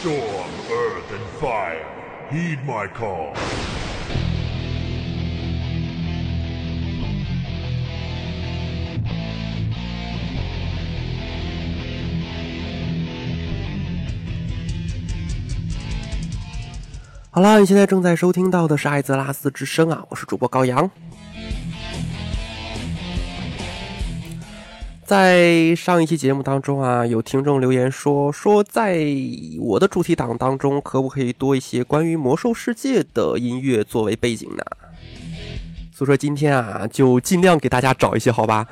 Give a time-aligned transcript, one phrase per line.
[0.00, 0.16] Storm,
[0.70, 1.84] earth, and fire,
[2.30, 3.34] heed my call.
[17.30, 20.90] 好了，你现在正在收听到的是艾泽拉斯之声啊，我是主播高阳。
[25.10, 29.04] 在上一期节目当中啊，有听众留言说说，在
[29.58, 34.62] 我的主题档当中，可不可以多一些关于魔兽世界的音乐作为背景呢？
[35.92, 38.64] 所以说今天啊，就尽量给大家找一些，好吧？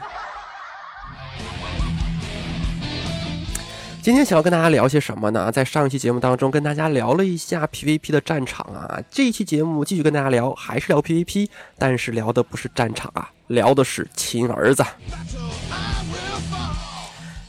[4.01, 5.51] 今天想要跟大家聊些什么呢？
[5.51, 14.85] 在上一期节目当中跟大家聊了一下 PVP 的战场啊，这一期节目继续跟大家聊，还是聊 PVP，但是聊的不是战场啊，聊的是亲儿子。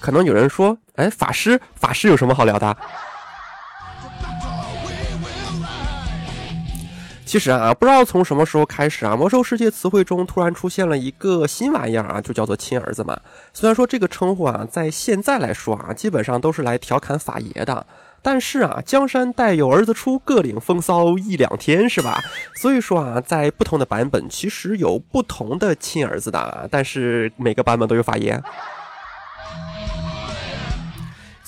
[0.10, 2.76] 可能有人说，哎，法师，法师有什么好聊的？
[7.24, 13.20] 其实啊，不知道从什么时候开始啊，魔兽世界词汇中突然出现了一个新玩意儿啊，就叫做亲儿子嘛。
[13.54, 17.86] 虽然说这个称呼啊，在现在来说啊，基本上都是来调侃法爷的，
[18.24, 22.20] 但是啊，江山代有儿子出，各领风骚一两天是吧？
[22.56, 28.42] 所以说啊，在不同的版本，其实有不同的亲儿子的，但是每个版本都有法爷。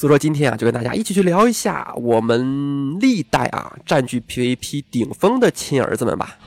[0.02, 6.40] 所以说今天啊，就跟大家一起去聊一下我们历代啊占据 PVP 顶峰的亲儿子们吧。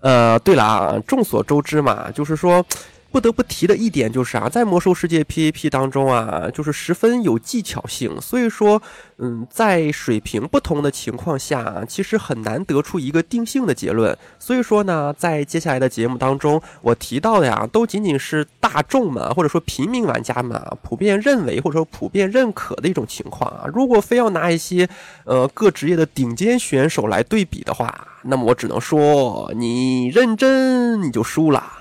[0.00, 2.62] 呃，对了啊，众所周知嘛，就是说。
[3.10, 8.82] 不得不提的一点就是啊，在魔兽世界 PVP 当中啊，就是十分有技巧性，所以说，
[9.16, 14.16] 嗯，在水平不同的情况下，其实很难得出一个定性的结论。
[14.38, 23.64] 所以说呢，在接下来的节目当中，我提到的呀，都仅仅是大众们或者说平民玩家们啊普遍认为或者说普遍认可的一种情况啊。
[23.72, 24.86] 如果非要拿一些
[25.24, 31.77] 呃各职业的顶尖选手来对比的话，那么我只能说，你认真你就输了。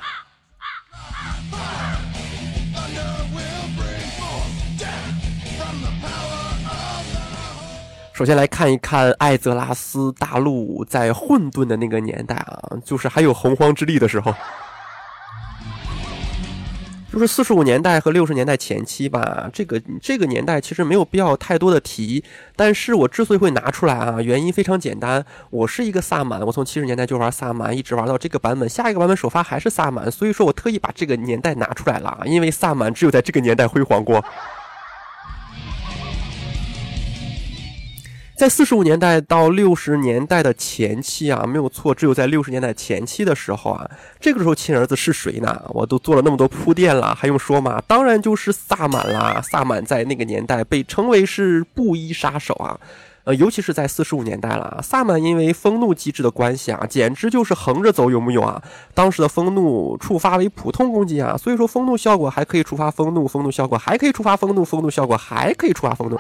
[8.14, 14.34] 首先来看一看艾泽拉斯大陆在混沌的那个年代啊，就是还有洪荒之力的时候，
[17.12, 19.50] 就是四十五年代和六十年代前期吧。
[19.54, 22.24] 这个这个年代其实没有必要太多的提，
[22.56, 34.24] 但是我之所以会拿出来啊，原因非常简单，我是一个萨满，我从七十年代就玩萨满，一直玩到这个版本，下一个版本首发还是萨满，所以说我特意把这个年代拿出来了，因为萨满只有在这个年代辉煌过。
[38.38, 43.90] 在四十五年代到六十年代的前期啊，没有错，只有在六十年代前期的时候啊，
[44.20, 45.60] 这个时候亲儿子是谁呢？
[45.70, 47.82] 我都做了那么多铺垫了，还用说吗？
[47.88, 49.42] 当然就是萨满啦！
[49.42, 52.80] 萨满在那个年代被称为是布衣杀手啊，
[53.24, 58.62] 呃，尤其是在四十五年代了，萨满因为风怒机制的关系啊，简直就是横着走，有木有啊？
[58.94, 66.20] 当时的风怒触发为普通攻击啊，所以说风怒效果还可以触发风怒，风怒效果还可以触发风怒，风怒效果还可以触发风怒。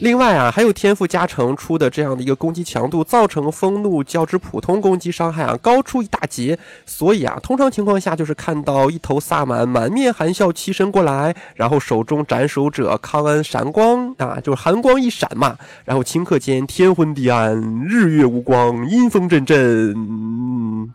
[0.00, 6.58] 另外啊，还有天赋加成出的这样的一个攻击强度，造成风怒较之普通攻击伤害啊高出一大截。
[6.86, 17.54] 所以啊，通常情况下就是看到一头萨满满面含笑欺身过来，然后手中斩首者康恩闪光啊，就是寒光一闪嘛，然后顷刻间天昏地暗，
[17.86, 19.60] 日月无光，阴风阵阵。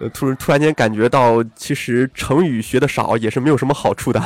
[0.00, 4.22] 呃，突然突然间感觉到，其实成语学的少也是没有什么好处的。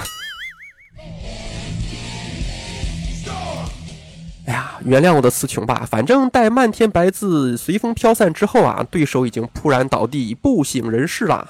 [4.47, 5.87] 哎呀，原谅我的词穷吧。
[5.91, 11.49] 反正待漫天白字随风飘散之后啊，对手已经扑然倒地，不省人事了。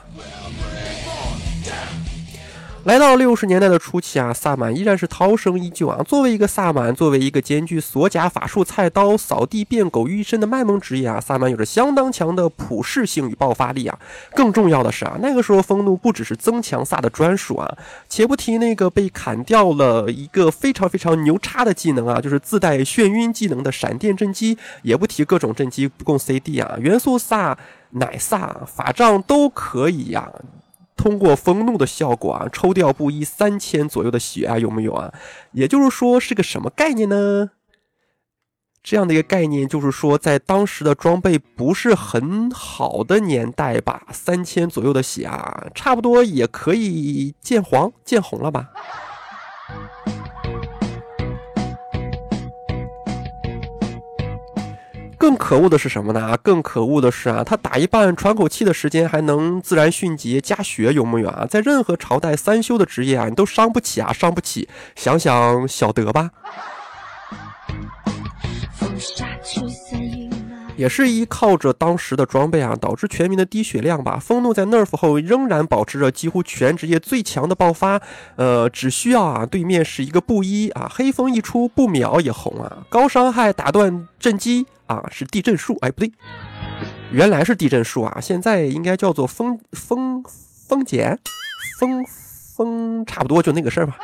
[2.85, 6.03] 来到六十年代的初期啊，萨满依然是涛声依旧啊。
[6.03, 13.99] 作为一个萨满，作为一个兼具锁甲、法术、菜刀、扫地、变狗于一身的卖萌职业啊，萨满有着相当强的普适性与爆发力啊。
[14.35, 17.75] 更重要的是啊，那个时候风怒不只是增强萨的专属啊，
[18.07, 27.57] 且不提那个被砍掉了一个非常非常牛叉的技能啊，就是自带眩晕技能的闪电震击，也不提各种震击不供 CD 啊，元素萨、
[27.93, 30.31] 奶萨、法杖都可以呀。
[31.05, 35.13] 通过风怒的效果啊，抽掉布衣三千左右的血啊，有没有啊？
[35.53, 37.51] 也就是说是个什么概念呢？
[38.83, 48.71] 这样的一个概念就是说，在当时的装备不是很好的年代吧，三千左右的血啊，差不多也可以见黄见红了吧。
[55.19, 56.37] 更可恶的是什么呢？
[56.43, 61.47] 更可恶的是啊，他打一半喘口气的时间还能自然迅捷加血，有木有啊？
[61.49, 64.69] 在任何朝代三修的职业啊，你都伤不起啊，伤不起。
[64.97, 66.31] 想想小德吧。
[70.77, 74.19] 也是依靠着当时的装备啊，导致全民的低血量吧。
[74.19, 78.01] 风怒在 nerf 后仍然保持着几乎全职业最强的爆发，
[78.37, 82.85] 呃，只需要啊对面是一个布衣啊，黑风一出不秒也红啊。
[82.89, 86.13] 高伤害打断震击啊，是地震术，哎不对，
[87.11, 90.23] 原来是地震术啊，现在应该叫做风风
[90.69, 91.19] 风减，
[91.79, 92.05] 风
[92.57, 93.97] 风差不多就那个事儿吧。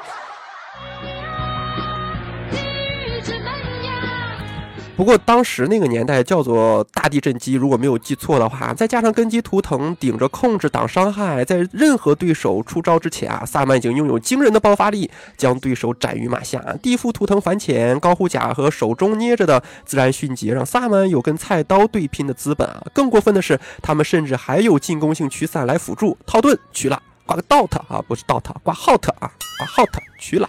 [5.01, 16.63] 不过当时那个年代叫做大地震机，如果没有记错的话，再加上根基图腾顶着控制挡伤害，在任何对手出招之前啊，萨满已经拥有惊人的爆发力，将对手斩于马下。
[16.83, 22.83] 地缚图腾反潜、高护甲和手中捏着的自然迅捷，让萨满有跟菜刀对拼的资本啊！
[22.93, 26.15] 更过分的是，他们甚至还有进攻性驱散来辅助。
[26.27, 29.89] 套盾取了，挂个 dot 啊，不是 dot，挂 hot 啊，挂 hot
[30.19, 30.47] 取了。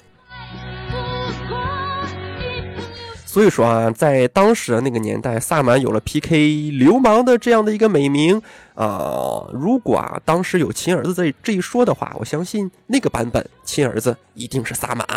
[3.32, 8.42] 所以说啊，在当时的那个年代，萨满有了 PK 流氓的这样的一个美名
[8.76, 9.48] 啊。
[9.54, 15.08] 如果啊当时有亲儿子这这一说的话，我相信那个版本亲儿子一定是萨满。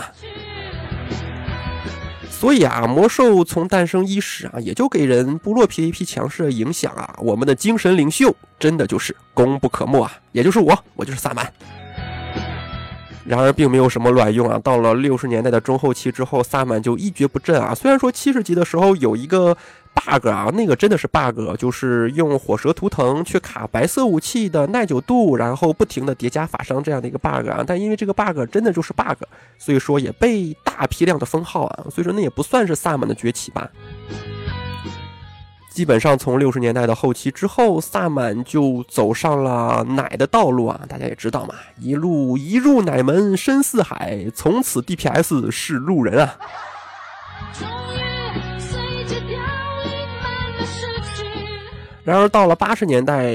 [2.30, 7.16] 所以啊，魔兽从诞生伊始啊，也就给人部落 PVP 强势的影响啊。
[7.18, 11.52] 我们的精神领袖真的就是功不可没啊，也就是我，我就是萨满。
[13.26, 14.58] 然而并没有什么卵用啊！
[14.62, 17.74] 到了六十年代的中后期之后，萨满就一蹶不振啊。
[17.74, 19.56] 虽然说七十级的时候有一个
[19.94, 27.64] bug 啊，那个真的是 bug，就是用火蛇图腾去卡白色武器的耐久度，然后不停的叠加法伤这样的一个 bug 啊。
[27.66, 29.22] 但因为这个 bug 真的就是 bug，
[29.58, 31.86] 所以说也被大批量的封号啊。
[31.90, 33.70] 所以说那也不算是萨满的崛起吧。
[35.74, 40.80] 基本上从六十年代的后期之后，萨满就走上了奶的道路啊！
[40.88, 46.36] 大家也知道嘛，一路一入奶门深似海，从此 DPS 是路人啊。
[52.04, 53.32] 然而到了八十年代、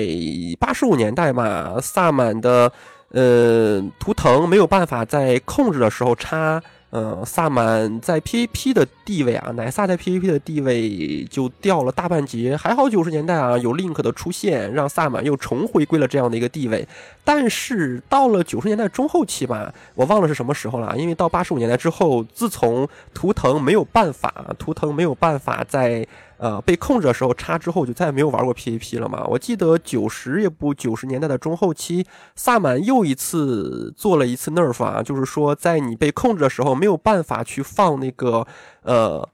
[0.58, 2.72] 八十五年代嘛，萨满的
[3.12, 6.64] 呃图腾没有办法在控制的时候插。
[6.92, 12.58] 嗯，萨满在 PAP 的地位啊，奶萨在 PAP 的地位就掉了大半截。
[12.58, 16.88] 还好九十年代啊，有 Link 的出现，让萨满又重回归了这样的一个地位。
[17.24, 26.08] 但是到了九十年代中后期吧，我忘了是什么时候了，因为到八十五年代之后，自从图腾没有办法，图腾没有办法在。
[26.40, 29.26] 呃，被控制的时候插之后就再也没有玩过 PVP 了嘛？
[29.28, 32.06] 我记得九十也不九十年代的中后期，
[32.36, 38.48] 萨满又一次做了一次 nerf 啊，就是说在你被控制的时候没有办法去放那个
[38.84, 39.28] 呃，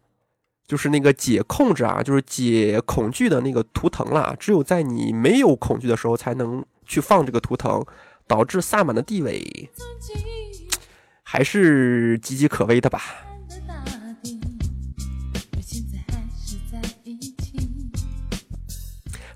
[0.67, 7.85] 就是那个解控制啊，就是解恐惧的那个图腾了，只有在你没有恐惧的时候才能去放这个图腾，
[8.25, 9.69] 导致萨满的地位
[11.21, 13.01] 还是岌岌可危的吧。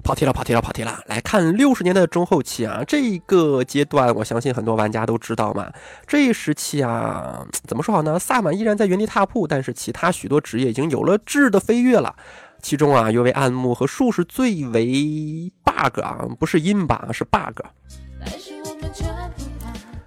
[0.09, 1.03] 跑题了，跑题了，跑题了！
[1.05, 5.71] 来看六十年代中后期啊，这个阶段，我相信很多玩家都知道嘛。
[6.07, 8.17] 这一时期啊， 怎么说好呢？
[8.17, 12.15] 萨满依然在原地踏步，但是其他许多职业已经有了质的飞跃了。
[12.59, 17.63] 其中啊，尤为暗牧和术士最为 bug 啊，不是阴吧，是 bug。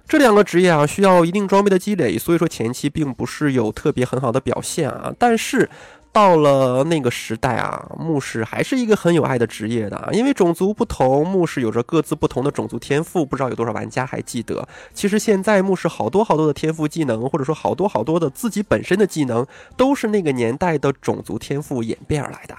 [0.05, 5.69] 这两个职业啊，需要一定装备的积累，所以说前期并不是有特别很好的表现啊，但是。
[6.13, 13.25] 到了那个时代啊，牧师还是一个很有爱的职业的，因为种族不同，牧师有着各自不同的种族天赋。
[13.25, 14.65] 不知道有多少玩家还记得？
[14.93, 22.55] 其实现在牧师好多好多的天赋技能，或者说好多好多的自己本身的技能，都是那个年代的种族天赋演变而来的。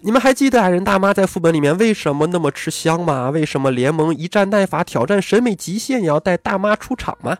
[0.00, 3.30] 你们还记得矮人大妈在副本里面为什么那么吃香吗？
[3.30, 7.36] 为什么联盟一战耐法挑战审美极限也要带大妈出场吗？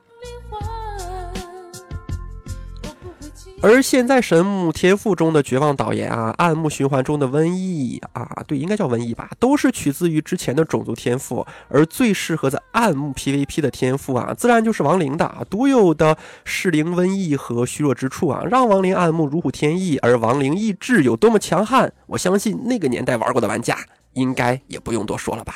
[3.64, 19.96] 而现在神木天赋中的绝望导言啊，暗木循环中的瘟疫啊，对，应该叫瘟疫吧，都是取自于之前的种族天赋，而最适合在暗木 PVP 的天赋啊，自然就是亡灵的啊独有的噬灵瘟疫和虚弱之处啊，让亡灵暗木如虎添翼。
[20.02, 23.78] 而亡灵意志有多么强悍，我相信那个年代玩过的玩家
[24.12, 25.54] 应该也不用多说了吧。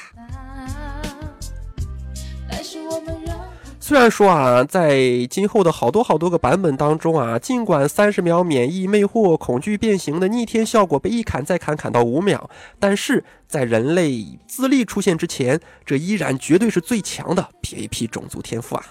[3.89, 18.85] 虽然说啊，在今后的好多好多个版本当中啊，尽管三十秒免疫魅惑、恐惧变形的逆天效果被一砍再砍砍到五秒，但是在人类自立出现之前，这依然绝对是最强的 PAP 种族天赋啊！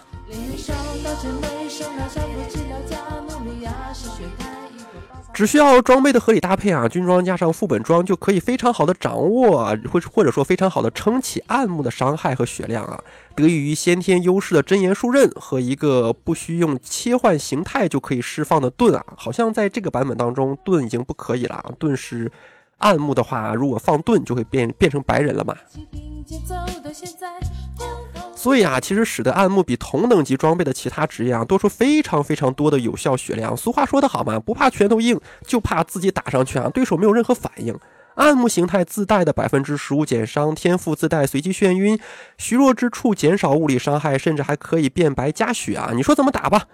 [5.38, 13.00] 只需要装备的合理搭配啊，军装加上副本装就可以非常好的掌握啊，或或者说非常好的撑起暗幕的伤害和血量啊。
[13.36, 22.32] 得益于先天优势的真言树刃和一个不需用切换形态就可以释放的盾啊，好像在这个版本当中盾已经不可以了，盾是
[22.80, 25.56] 暗幕的话，如果放盾就会变变成白人了嘛。
[28.38, 33.58] 所以啊，其实使得暗牧比同等级装备的其他职业啊多出非常非常多的有效血量。
[33.58, 37.76] 俗话说得好嘛，不怕拳头硬，就怕自己打上去啊，对手没有任何反应。
[38.14, 42.00] 暗牧形态自带的百分之十五减伤，天赋自带随机眩晕，
[42.38, 45.92] 虚弱之处减少物理伤害，甚至还可以变白加血啊！
[45.96, 46.66] 你说怎么打吧？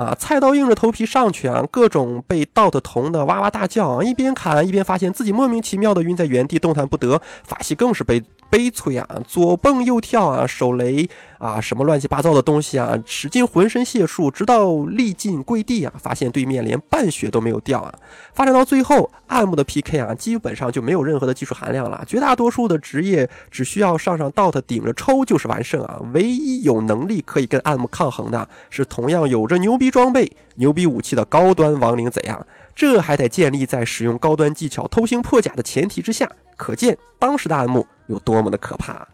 [0.00, 8.22] 啊，菜刀硬着头皮上去啊，各种被盗的铜的哇哇大叫啊，一边砍一边发现自己莫名其妙的晕在原地动弹不得，法系更是悲。
[8.50, 9.08] 悲催啊！
[9.28, 17.94] 左蹦右跳啊，手雷啊，什么乱七八糟的东西啊，使劲浑身解数，直到力尽跪地啊，发现对面连半血都没有掉啊！
[18.34, 22.02] 发展到最后，暗幕的 PK 啊，基本上就没有任何的技术含量了。
[22.08, 26.00] 绝大多数的职业只需要上上 DOT 顶着抽就是完胜啊！
[26.12, 32.46] 唯一有能力可以跟暗幕抗衡的，是同样有着牛逼装备、牛逼武器的高端亡灵怎样！
[32.74, 37.86] 这还得建立在使用高端技巧偷星破甲的前提之下，可见当时的暗幕。
[38.06, 39.06] 有多么的可怕！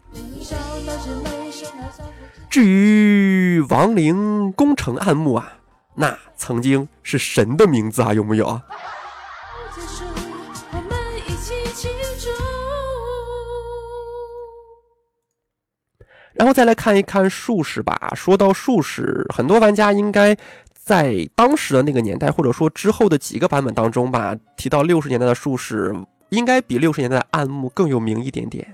[2.49, 5.59] 至于亡灵攻城暗幕啊，
[5.95, 8.59] 那曾经是神的名字啊，有没有？
[16.33, 18.13] 然后再来看一看术士吧。
[18.15, 20.37] 说到术士，很多玩家应该
[20.87, 25.93] 在当时的那个年代，或者说之后的几个版本当中吧，提到六十年代的术士，
[26.29, 28.65] 应该比六十年代的暗幕更有名一点点。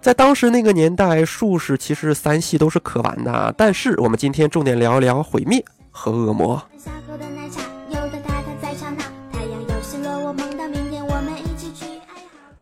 [0.00, 3.54] 在当时那个年代，术士其实三系都是可玩的。
[3.54, 6.62] 但是我们今天重点聊一聊毁灭和恶魔。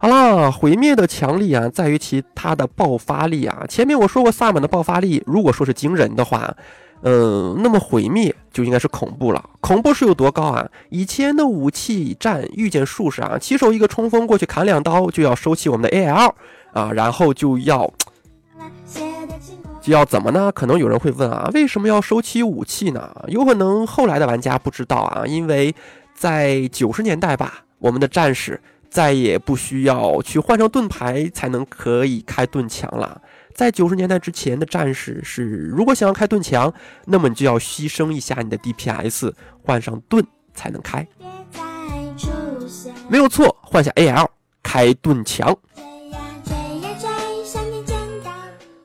[0.02, 3.64] 好了，毁灭的强力啊，在于其它的爆发力啊。
[3.68, 6.52] 前面我说过，萨满的爆发力如果说是惊人的话，
[7.02, 9.50] 嗯，那么毁灭就应该是恐怖了。
[9.61, 10.68] 恐怖是有多高啊？
[10.88, 16.32] 以前的武器战遇见术士啊，起手一个冲锋过去砍两刀，就要收起我们的 AL。
[16.73, 17.88] 啊，然后就要
[19.80, 20.50] 就要怎么呢？
[20.50, 23.09] 可能有人会问啊，为什么要收起武器呢？
[23.28, 25.73] 有可能后来的玩家不知道啊，因为
[26.12, 28.61] 在九十年代吧，我们的战士
[28.92, 33.22] 再也不需要去换上盾牌才能可以开盾墙了。
[33.54, 36.70] 在九十年代之前的战士是，如果想要开盾墙，
[37.06, 39.32] 那么你就要牺牲一下你的 DPS，
[39.64, 40.22] 换上盾
[40.52, 41.08] 才能开。
[43.08, 44.28] 没有错，换下 AL
[44.62, 45.56] 开盾墙。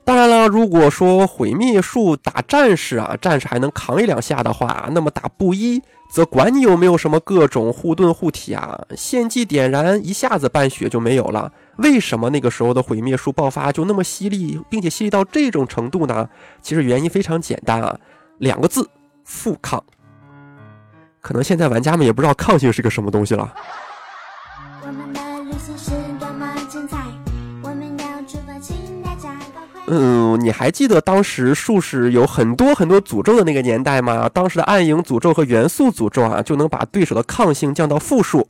[0.08, 11.52] 当然了，如果说毁灭术打战士啊，战士还能扛一两下的话，那么打布衣则管你有没有什么各种护盾护体啊，献祭点燃一下子半血就没有了。
[11.80, 16.30] 为什么那个时候的毁灭术爆发就那么犀利，并且犀利到这种程度呢？
[16.62, 18.00] 其实原因非常简单啊，
[18.38, 18.90] 两个字：
[19.26, 19.84] 负抗。
[21.20, 23.54] 可能现在玩家们也不知道抗性是个什么东西了。
[29.90, 34.30] 嗯，你还记得当时术士有很多很多诅咒的那个年代吗？
[34.30, 38.48] 当时的暗影诅咒和元素诅咒啊，就能把对手的抗性降到负数。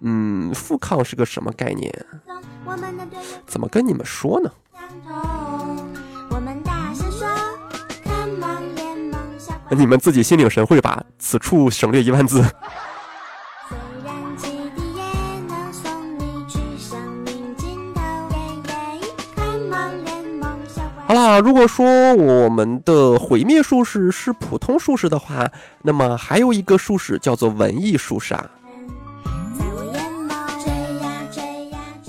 [0.00, 1.94] 嗯，负抗是个什么概念？
[3.46, 4.50] 怎么跟你们说呢？
[9.70, 12.44] 你们自己心领神会吧，此处省略一万字。
[21.10, 25.50] 好啦，如果说我们的毁灭术士是普通术士的话，
[25.82, 28.48] 那么还有一个术士叫做文艺术士啊。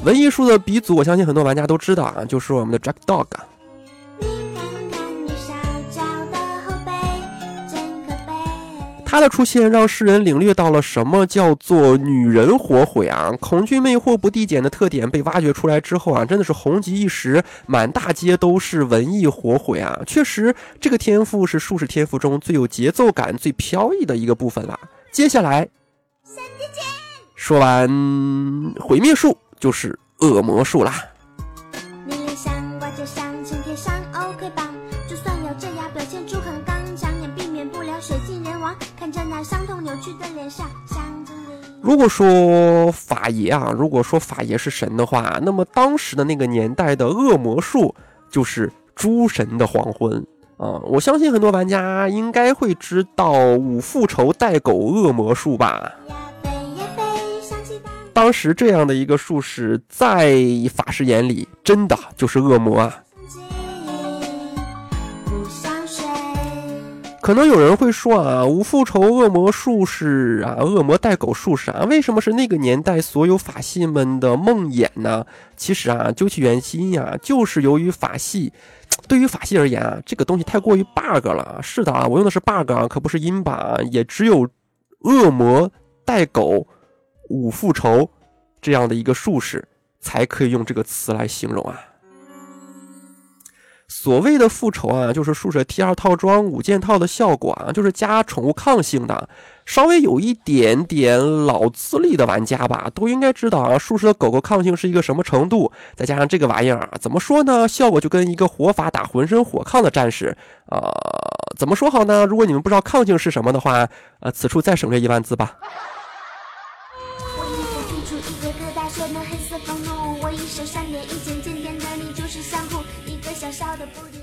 [0.05, 3.25] 文艺术的鼻祖，我相信很多玩家都知道啊，就是我们的 Jack Dog。
[9.11, 13.29] 他的出现让世人领略到了什么叫做女人火毁啊！
[13.41, 19.99] 恐惧魅惑不递减的特点被挖掘出来之后啊，真的是红极一时，满大街都是文艺火毁啊！
[20.07, 24.79] 确实，这个天赋是术士天赋中最有节奏感、最飘逸的一个部分了。
[25.11, 25.67] 接下来，
[27.35, 27.89] 说完
[28.79, 31.03] 毁灭术，就是恶魔术啦。
[41.81, 47.93] 如果说法爷啊，如果说法爷是神的话，那么当时的那个年代的恶魔术
[48.29, 50.23] 就是诸神的黄昏
[50.57, 55.91] 啊，我相信很多玩家应该会知道五复仇带狗恶魔术吧。
[58.13, 60.35] 当时这样的一个术士，在
[60.75, 62.95] 法师眼里，真的就是恶魔啊。
[67.21, 75.23] 可能有人会说啊，五复仇恶魔术士啊，恶魔带狗术士啊，为什么是那个年代所有法系们的梦魇呢？
[75.55, 78.51] 其实啊，究其原因呀，就是由于法系，
[79.07, 81.59] 对于法系而言啊，这个东西太过于 bug 了。
[81.61, 83.77] 是的啊，我用的是 bug 啊，可不是阴吧？
[83.91, 84.49] 也只有
[85.01, 85.71] 恶魔
[86.03, 86.65] 带狗
[87.29, 88.09] 五复仇
[88.59, 89.63] 这样的一个术士，
[89.99, 91.79] 才可以用这个词来形容啊。
[94.03, 99.29] 所谓的复仇啊，就是术士 T 二套装五件套的效果啊，就是加宠物抗性的。
[99.63, 105.71] 稍微有一点点老资历的玩家吧，都应该知道啊，术士的狗狗抗性是一个什么程度。
[105.95, 107.67] 再加上这个玩意儿啊，怎么说呢？
[107.67, 110.89] 效果就跟一个火法打浑身火抗的战士啊，
[111.55, 112.25] 怎么说好呢？
[112.25, 113.87] 如果你们不知道抗性是什么的话，
[114.21, 115.53] 呃，此处再省略一万字吧。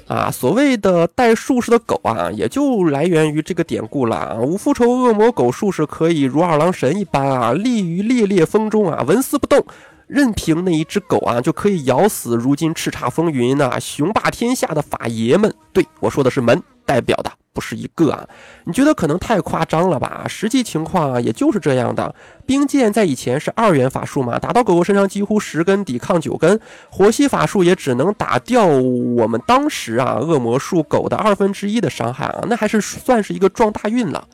[0.09, 4.35] 啊，所谓的带术士的狗啊，也就来源于这个典故了啊。
[4.41, 9.62] 五复仇恶魔狗术士可以如二郎神一般啊，立于烈烈风中啊，纹丝不动，
[10.07, 15.55] 任凭那一只狗啊，就可以咬死如今叱咤风云呐、雄霸天下的法爷们。
[15.75, 17.31] 对我说的是门代表的。
[17.52, 18.28] 不是一个啊，
[18.64, 20.25] 你觉得可能太夸张了吧？
[20.28, 22.14] 实际情况啊，也就是这样的。
[22.47, 34.26] 冰剑在以前是二元法术嘛，打到狗狗身上几乎十根抵抗九根，火系法术也只能打掉我们当时啊恶魔术狗的二分之一的伤害啊，那还是算是一个撞大运了。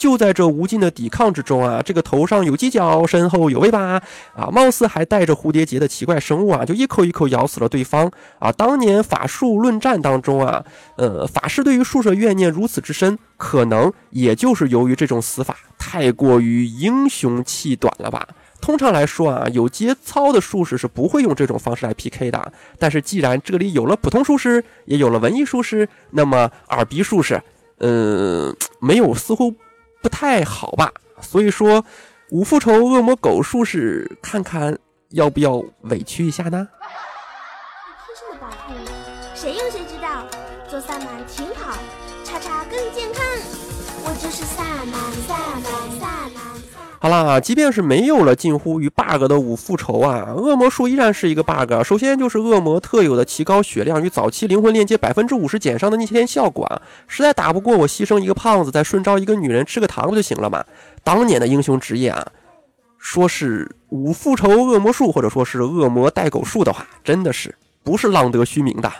[0.00, 4.00] 就在这无尽的抵抗之中啊，这个头上有犄角，身后有尾巴
[4.34, 8.50] 啊，貌似还带着蝴蝶结的奇怪生物啊，就一口一口咬死了对方啊。
[8.50, 10.64] 当年法术论战当中啊，
[10.96, 18.26] 呃，法师对于术士怨念如此之深，可能也就是由于这种死法太过于英雄气短了吧。
[18.58, 22.52] 通常来说啊，有节操的术士是不会用这种方式来 PK 的。
[22.78, 27.42] 但是既然这里有了普通术士，也有了文艺术士，那么耳鼻术士，
[27.80, 29.54] 嗯，没有似乎。
[30.02, 31.84] 不太好吧，所以说
[32.30, 34.78] 五复仇恶魔狗术士，看看
[35.10, 36.68] 要不要委屈一下呢？
[38.06, 38.74] 天生的宝库，
[39.34, 40.26] 谁用谁知道。
[40.68, 41.76] 做萨满挺好，
[42.24, 43.24] 叉叉更健康。
[44.04, 44.69] 我就是萨，
[47.02, 51.82] 好啦，即便是没有了近乎于 bug 的五复仇啊，恶魔术依然是一个 bug。
[51.82, 60.62] 首先就是恶魔特有的提高血量与早期灵魂链接百分之五十减伤的逆天效果啊，实在打不过我牺牲一个胖子，再顺招一个女人吃个糖不就行了吗？
[61.02, 62.26] 当年的英雄职业啊，
[62.98, 68.92] 说是五复仇恶魔术或者说是恶魔带狗术的话，真的是不是浪得虚名的。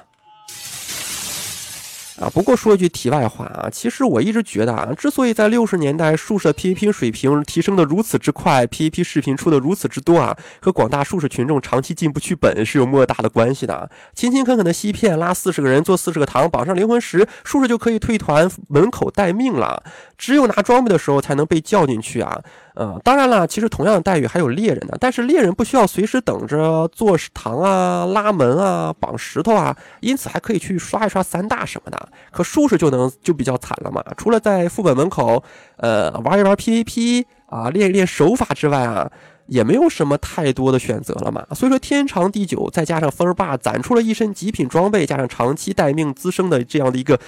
[2.21, 13.91] 啊，不过说一句题外话啊，其实我一直觉得啊，之所以在六十年代术士 PVP 水平提升的如此之快，PVP 视频出的如此之多啊，和广大术士群众长期进不去本是有莫大的关系的。
[14.15, 19.83] 勤勤恳恳的吸片，拉四十个人做四十个糖，绑上灵魂石，术士就可以退团门口待命了。
[20.21, 22.39] 只有拿装备的时候才能被叫进去啊。
[22.75, 32.09] 呃，当然了，其实同样的待遇还有猎人呢，但是猎人不需要随时等着做糖啊、拉门啊、绑石头啊，因此还可以去刷一刷三大什么的。
[32.31, 35.43] 可术士就能就比较惨了嘛，除了在副本门口，
[35.79, 39.11] 呃，玩一玩 PVP 啊，练一练手法之外啊，
[39.47, 41.45] 也没有什么太多的选择了嘛。
[41.55, 47.19] 所以说天长地久，再加上分儿霸攒出了一身极品装备，加上长期待命滋生的这样的一个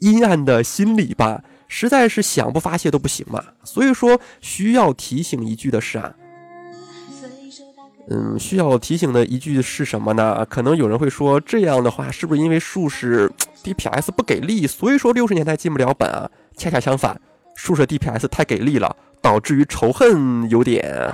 [0.00, 1.42] 阴暗的心理吧。
[1.76, 6.14] 实在是想不发泄都不行嘛，所以说需要提醒一句的是啊，
[8.08, 10.46] 嗯，需要提醒的一句是什么呢？
[10.48, 13.28] 可能有人会说，这样的话是不是因为术士
[13.64, 16.30] DPS 不给力，所以说六十年代进不了本啊？
[16.56, 17.20] 恰恰相反，
[17.56, 21.12] 术士 DPS 太给力了，导致于仇恨有点。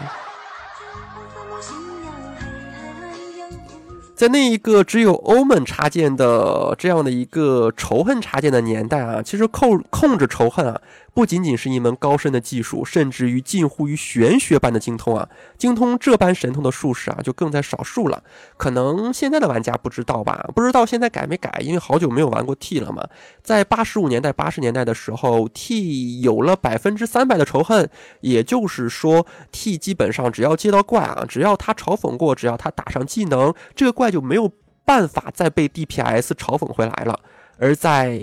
[4.20, 10.78] 在那一个只有欧盟插件的这样的一个仇恨插件的年代啊，其实控控制仇恨啊。
[11.12, 15.28] 不仅仅是一门高深的技术，甚至于近乎于玄学般的精通啊！
[15.58, 18.22] 精通这般神通的术士啊，就更在少数了。
[18.56, 20.48] 可能现在的玩家不知道吧？
[20.54, 21.60] 不知道现在改没改？
[21.60, 23.06] 因为好久没有玩过 T 了嘛。
[23.42, 34.50] 在八十五年代、八十年代的时候，T 有了百分之三百的仇恨，也就是说，T 基本上只要接到怪啊，只要他嘲讽过，只要他打上技能，这个怪就没有
[34.84, 37.18] 办法再被 DPS 嘲讽回来了。
[37.58, 38.20] 而在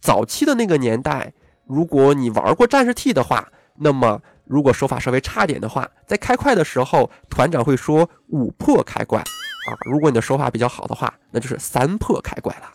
[0.00, 1.32] 早期的那个年代，
[1.66, 3.48] 如果你玩过战士 T 的话，
[3.78, 9.74] 那么如果手法稍微差点的话，在开怪的时候，团长会说五破开怪啊。
[9.90, 12.72] 如果你的手法比较好的话，那就是三破开怪了。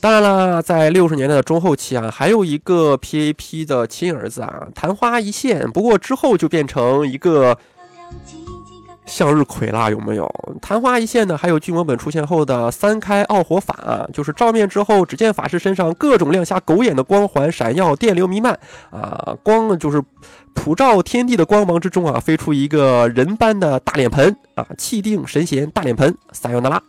[0.00, 5.68] 当然啦，在六十年代的中后期啊，还有一个 PAP 的亲儿子啊，昙花一现。
[5.72, 7.58] 不过之后就变成一个。
[9.06, 10.30] 向日葵啦，有没有？
[10.60, 18.52] 昙花一现呢，还有巨魔本出现后的三开奥火法、就是照面之后，只见法师身上各种亮瞎狗眼的光环闪耀，电流弥漫
[18.90, 20.02] 啊，光就是
[20.52, 26.82] 普照天地的光芒之中啊，飞出一个人般的大脸盆啊，气定神闲大脸盆，撒由那拉。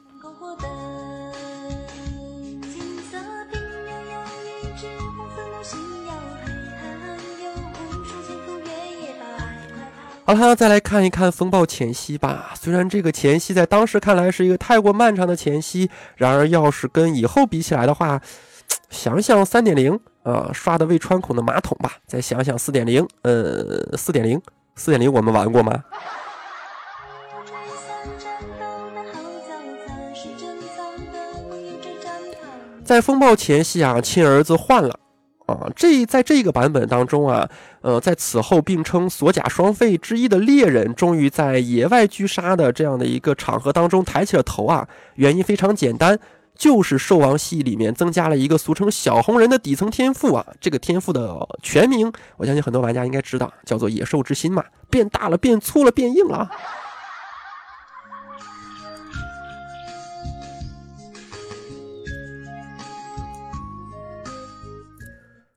[10.35, 12.53] 好了，再来看一看风暴前夕吧。
[12.55, 18.21] 虽然这个前夕在当时看来是一个太过漫长的前夕，然而要是跟以后比起来的话，
[18.91, 24.39] 想想三点零啊，刷的未穿孔的马桶吧，再想想四点零，呃，四点零，
[24.75, 25.83] 四点零我们玩过吗？
[32.85, 34.98] 在风暴前夕啊，亲儿子换了
[35.53, 35.69] 啊。
[35.75, 37.49] 这在这个版本当中啊，
[37.81, 44.87] 呃，在此后并称锁甲双废之一的猎人，终于在野外狙杀的这样的一个场合当中抬起了头啊。
[45.15, 46.19] 原因非常简单。
[46.59, 51.33] 就是兽王系里面增加了一个俗称小红人的底层天赋啊，这个天赋的
[51.63, 56.51] 全名，我相信很多玩家应该知道，叫做野兽之心嘛，变大了，变粗了，变硬了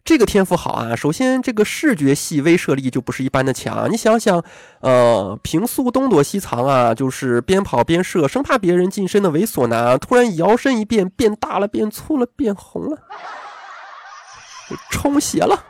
[0.05, 0.97] 这个天赋好啊！
[0.97, 3.89] 首先，这个视觉系威慑力就不是一般的强。
[3.91, 4.43] 你想想，
[4.81, 12.99] 呃，平素东躲西藏啊，就是边跑边射，生怕别人近身的猥琐男，突然摇身一变，变大了，变粗了，变红了，
[14.91, 15.67] 充血了。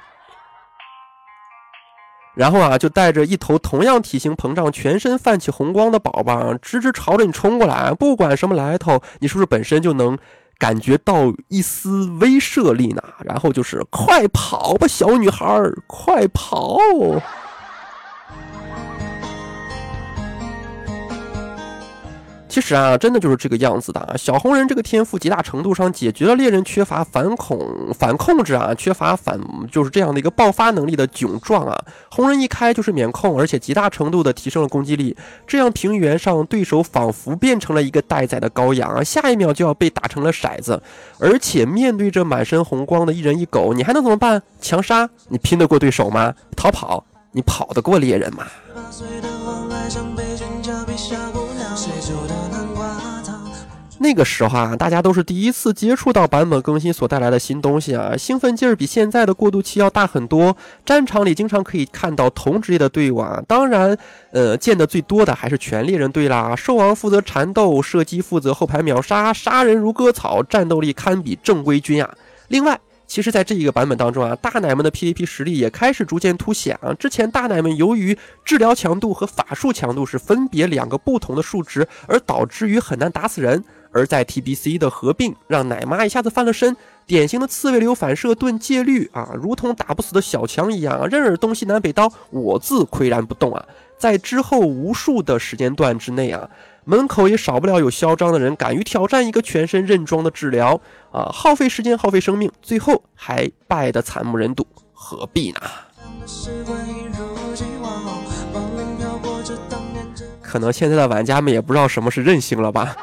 [2.35, 7.93] 然后啊，就带着一头同样体型膨胀、全身泛起红光的宝宝，直直朝着你冲过来。
[7.93, 10.17] 不管什么来头，你是不是本身就能
[10.63, 13.03] 感觉到一丝威慑力呢？
[13.25, 16.79] 然后就是快跑吧，小女孩儿，快跑！
[22.53, 24.15] 其实啊，真的就是这个样子的啊。
[24.15, 27.67] 小红人这个天赋极大程度上解决了猎人缺乏反恐、
[27.99, 31.83] 反控制啊，缺乏反就是这样的一个爆发能力的窘状啊。
[32.11, 40.83] 红人一开就是免控，而且极大程度的提升了攻击力，这样平原上对手仿佛变成了一个待宰的羔羊啊，下一秒就要被打成了骰子。
[41.19, 44.43] 而且面对着满身红光的一人一狗，你还能怎么办？
[44.61, 45.09] 强杀？
[45.29, 46.35] 你拼得过对手吗？
[46.55, 47.03] 逃跑？
[47.31, 48.45] 你跑得过猎人吗？
[54.03, 60.57] 那个时候啊，大家都是第一次接触到版本更新所带来的新东西啊，兴奋劲儿比现在的过渡期要大很多。
[60.85, 63.97] 战场里经常可以看到同职业的队伍啊，当然，
[64.33, 66.57] 呃，见的最多的还是全猎人队啦。
[66.57, 72.13] 兽王负责缠斗，射击负责后排秒杀，杀人如割草，战斗力堪比正规军啊。
[72.49, 76.93] 另外，其实，在这一个版本当中啊，大奶们的 PVP 实力也开始逐渐凸显啊。
[76.95, 83.63] 之前大奶们由于治疗强度和法术强度是分别两个不同的数值，而导致于很难打死人。
[83.93, 86.77] 而在 TBC 的合并，让奶妈一下子翻了身，
[87.07, 93.65] 典型的刺猬流反射盾戒律啊，如同打不死的小强一样啊，任尔东西南北刀，我自岿然不动啊。
[93.99, 96.51] 在之后无数的时间段之内啊，
[96.85, 100.81] 门口也少不了有嚣张的人敢于挑战一个全身刃装的治疗
[101.13, 105.61] 啊，耗费时间，耗费生命，最后还败得惨不忍睹，何必呢？
[110.43, 112.97] 可能现在的玩家们也不知道什么是韧性了吧？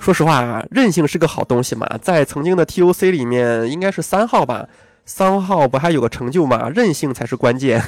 [0.00, 4.66] 说实话啊，韧性是个好东西嘛，在曾经的 TOC 里面，应该是三号吧，
[5.06, 7.80] 三号不还有个成就嘛，韧性才是关键。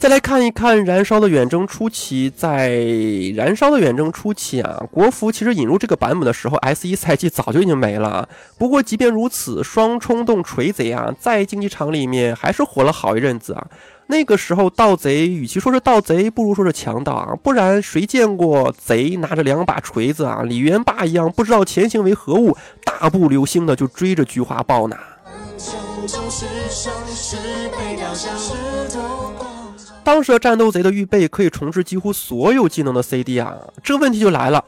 [0.00, 2.70] 再来看一看《燃烧的远征》初期，在
[3.36, 8.26] 《燃烧的远征》初期啊，国服其实引入这个版本的时候，S 一赛季早就已经没了。
[8.56, 13.66] 不过即便如此，双冲动锤贼啊，在竞技场里面还是火了好一阵子啊。
[14.06, 17.34] 那个时候，盗贼与其说是盗贼，不如说是强盗啊！
[17.42, 24.96] 不然谁见过贼拿着两把锤子啊，李元霸一样不知道前行为何物，大步流星的就追着菊花豹呢？
[30.10, 34.64] 当时战斗贼的预备可以重置几乎所有技能的 CD 啊，这问题就来了，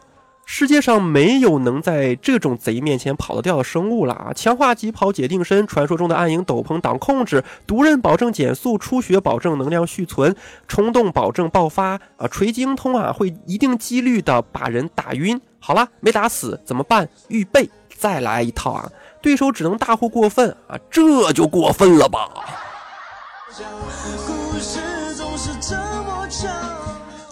[0.47, 4.33] 世界上没有能在这种贼面前跑得掉的生物了啊！
[4.33, 10.33] 强化疾跑解定身，传说中的暗影斗篷挡控制，毒刃保证减速，出血保证能量续存，
[10.69, 12.29] 冲动保证爆发啊！
[12.31, 15.41] 锤精通啊，会一定几率的把人打晕。
[15.59, 17.09] 好了，没打死怎么办？
[17.27, 18.89] 预备，再来一套啊！
[19.21, 22.29] 对手只能大呼过分啊，这就过分了吧？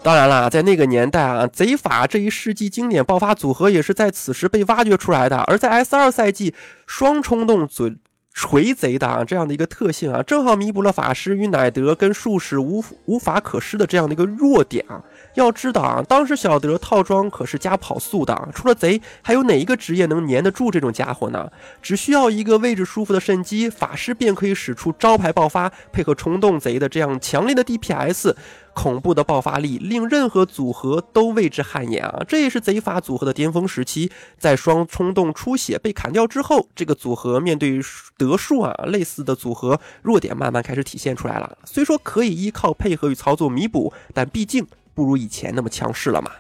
[0.03, 5.37] 当然啦，在那个年代啊，贼法这一世纪经典爆发组合也是在此时被挖掘出来的。
[5.43, 6.55] 而在 S 二赛季，
[6.87, 7.97] 双冲动嘴
[8.33, 15.03] 锤贼的啊这样的一个特性啊，正好弥补了法师与乃德跟术士无无法可施的这样的一个弱点啊。
[15.35, 21.51] 要知道啊，当时小德套装可是加跑速的，除了贼，还有哪一个职业能粘得住这种家伙呢？
[21.81, 28.35] 只需要一个位置舒服的肾机，法师便可以使出招牌爆发，配合冲动贼的这样强烈的 DPS。
[28.73, 32.23] 恐怖的爆发力令任何组合都为之汗颜啊！
[32.27, 34.11] 这也是贼法组合的巅峰时期。
[34.39, 37.81] 在双冲动出血被砍掉之后，这个组合面对
[38.17, 41.59] 德数啊类似的组合弱点慢慢开始体现出来了。
[41.65, 46.31] 虽说可以依靠配合与操作弥补，但毕竟不如以前那么强势了嘛。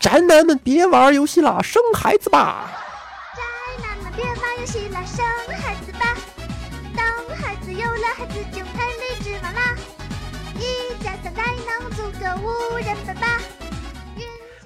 [0.00, 2.70] 宅男们别玩游戏了，生孩子吧！
[3.34, 3.42] 宅
[3.82, 5.24] 男们别玩游戏了，生
[5.58, 6.14] 孩子吧。
[6.94, 7.06] 当
[7.36, 9.74] 孩子有了孩子就太理智了啦，
[10.58, 13.40] 一家三代能组个无人班吧。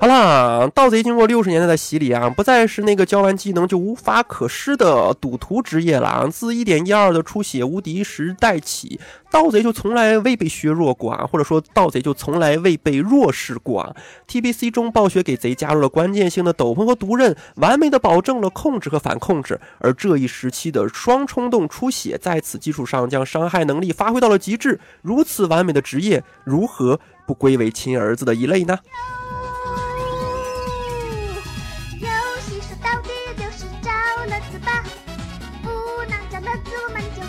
[0.00, 6.26] 好啦，盗贼经过六十年代的洗礼啊，不再是那个教完技能就无法可施的赌徒职业了啊。
[6.28, 13.92] 自一点一二的出血无敌时代起，盗贼就从来未被削弱过啊，或者说盗贼就从来未被弱势过啊。
[14.28, 19.60] TBC 中，暴雪给贼加入了关键性的斗篷和毒刃，完美的保证了控制和反控制。
[19.80, 24.78] 而这一时期的双冲动出血，在此基础上将伤害能力发挥到了极致。
[25.02, 28.78] 如此完美的职业，如何不归为亲儿子的一类呢？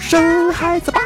[0.09, 0.99] 生孩子吧。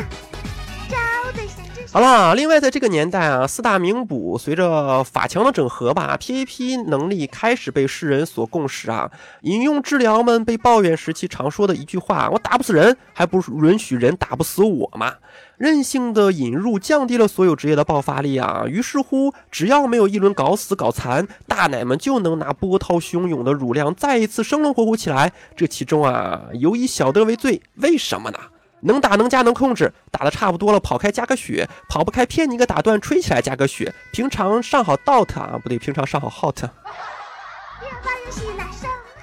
[1.92, 9.12] 好了，另外在这个年代啊，四大名捕随着法强的整合吧，PAP 能力开始被世人所共识啊。
[9.42, 15.16] 引用治疗们被抱怨时期常说的一句话：“我打不死人，还不允许人打不死我吗。”
[15.60, 18.64] 任性的引入降低了所有职业的爆发力啊。
[18.66, 25.34] 于是乎，只要没有一轮搞死搞残，大奶们就能拿波涛汹涌的乳量再一次生龙活虎起来。
[25.58, 28.40] 这其中啊，尤以小德为最，为什么呢？
[28.84, 33.94] 能打能加能控制，打的差不多了，跑开加个血，跑不开骗你个打断，吹起来加个血。
[34.12, 36.70] 平常上好 dot 啊，不对，平常上好 hot，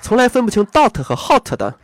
[0.02, 1.74] 从来分不清 dot 和 hot 的。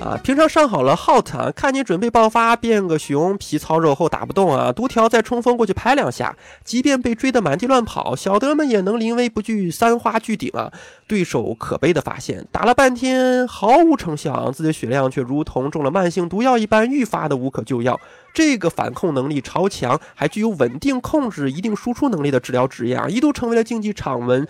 [0.00, 10.72] 啊，平常上好了 hot 啊，看你准备爆发，变个熊，皮糙肉厚打不动啊，毒条再冲锋过去拍两下，即便被追得满地乱跑，小德们也能临危不惧，三花聚顶啊。
[11.08, 17.98] 对手可悲的发现，打了半天毫无成效，自己的血量却如同中了慢性毒药一般愈发的无可救药。
[18.32, 24.46] 这个反控能力超强，还具有稳定控制、一定输出能力的治疗职业啊，一度成为了竞技场文，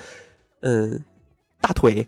[0.61, 1.03] 嗯，
[1.63, 2.07] 大腿。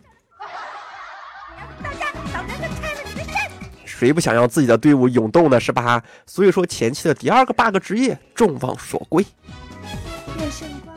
[4.01, 5.59] 谁不想要自己的队伍涌动呢？
[5.59, 6.01] 是吧？
[6.25, 9.23] 所以说前期的第二个 bug 职业众望所归。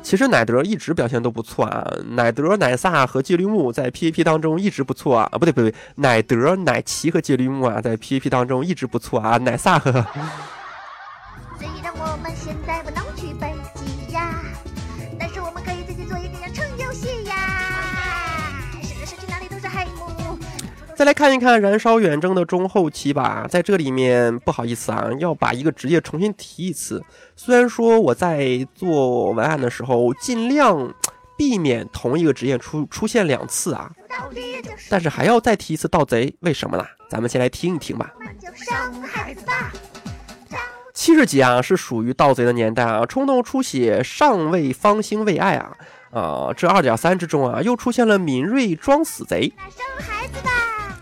[0.02, 9.92] 其实乃德一直表现都不错啊，乃德、乃萨和戒律木在 PVP 当中一直不错啊，啊不对不对，乃德、乃奇和戒律木啊在 PVP 当中一直不错啊，乃萨和
[11.58, 13.03] 虽然我们现在不能
[20.96, 27.02] 再来看一看燃烧远征的中后期吧，在这里面不好意思啊，要把一个职业重新提一次。
[27.34, 30.94] 虽然说我在做文案的时候尽量
[31.36, 33.90] 避免同一个职业出出现两次啊，
[34.88, 36.84] 但是还要再提一次盗贼，为什么呢？
[37.10, 38.14] 咱们先来听一听吧。
[40.94, 45.72] 七十级啊，是属于盗贼的年代啊，冲动出血尚未芳心未艾啊。
[46.12, 49.52] 啊、这二点三之中啊，又出现了敏锐装死贼。
[49.58, 50.53] 生孩子吧。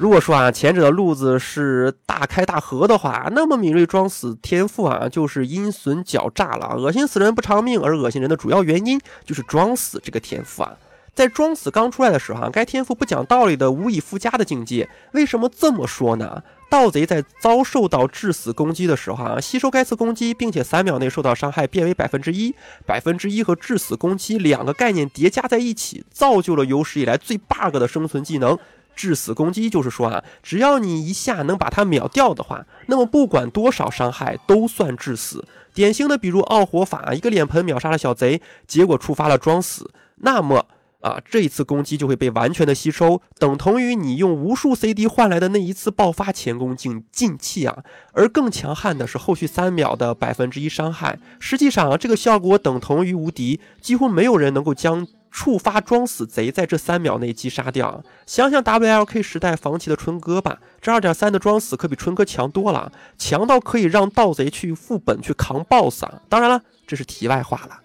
[0.03, 7.81] 如果说啊，前者的路子是大开大合的话，那么敏锐装死天赋啊，就是阴损狡诈了，恶心死人不偿命。
[7.81, 10.73] 而恶心人的主要原因就是装死这个天赋啊。
[11.15, 14.89] 在装死刚出来的时候啊，该天赋不讲道理的无以复加的境界。
[15.13, 16.43] 为什么这么说呢？
[16.69, 22.53] 盗贼在遭受到致死攻击的时候啊，吸收该次攻击，并且三秒内受到伤害变为百分之一。
[22.85, 28.59] 百分之一和致死攻击两个概念叠加在一起，造就了有史以来最 bug 的生存技能
[28.95, 35.45] 致死攻击就是说啊，只要你一下能把它秒掉的话，那么不管多少伤害都算致死。
[35.75, 40.67] 典型的比如奥火法，一个脸盆秒杀了小贼，结果触发了装死，那么。
[41.03, 47.77] 啊，这一次攻击就会被完全的吸收，等同于你用无数 CD 换来的那一次爆发前功尽尽弃啊。
[48.13, 58.05] 而更强悍的是后续三秒的百分之一伤害，实际上啊，这个效果等同于无敌，几乎没有人能够将触发装死贼在这三秒内击杀掉。
[58.27, 66.23] 想想 WLK 时代防骑的春哥吧，这二点三的装死可比春哥强多了，强到可以让盗贼去副本去扛 BOSS 啊。
[66.29, 67.81] 当然了，这是题外话了。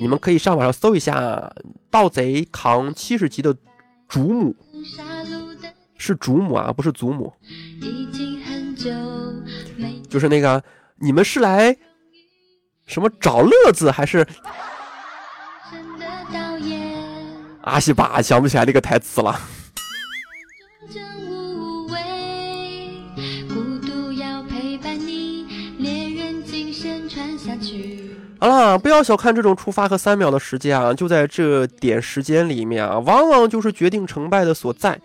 [0.00, 1.52] 你们可以上网上搜一下
[1.90, 3.54] 盗贼扛七十级的
[4.08, 4.56] 主母，
[5.98, 7.32] 是主母啊，不是祖母。
[10.08, 10.62] 就是那个，
[10.96, 11.76] 你们是来
[12.86, 14.26] 什么找乐子还是？
[17.64, 19.38] 阿西吧，想不起来那个台词了。
[28.38, 30.92] 好了，不要小看这种出发和三秒的时间啊！
[30.92, 35.00] 就在这点时间里面啊，往往就是决定成败的所在。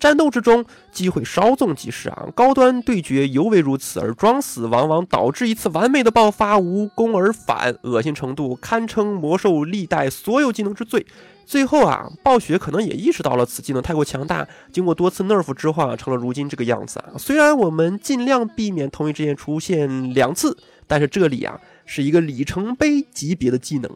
[0.00, 2.26] 战斗之中，机会稍纵即逝啊！
[2.34, 11.06] 高端对决尤为如此，而装死往往导致一次完美的爆发，无功而返，恶心程度堪称魔兽历代所有技能之最。
[11.44, 17.18] 最后啊，暴雪可能也意识到了此技能太过强大，经过多次 nerf 之后啊，成了如今这个样子啊。
[17.18, 21.60] 虽然我们尽量避免同一之间出现两次，但是这里啊。
[21.92, 23.90] 是一个里程碑级别的技能，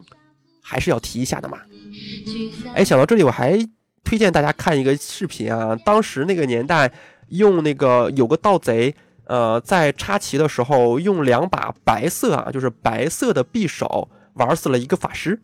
[0.61, 1.59] 还是要提一下的嘛。
[2.73, 3.57] 哎，想到这里，我还
[4.05, 5.75] 推荐大家看一个视频啊。
[5.83, 6.89] 当时那个年代，
[7.29, 15.37] 用那个有个盗贼，呃，在插旗的时候，用两把白色啊，就是白色的匕首，玩死了一个法师。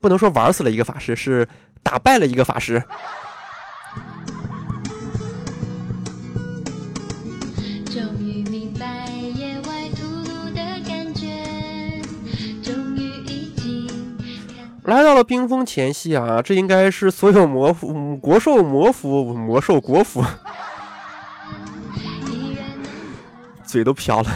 [0.00, 1.46] 不能说玩死了一个法师，是
[1.82, 2.82] 打败了一个法师。
[7.86, 9.60] 终于明白，也
[14.84, 20.24] 来到了冰封前夕啊，这应该是所有魔服、国兽魔服、魔兽国服，
[23.64, 24.30] 嘴都飘了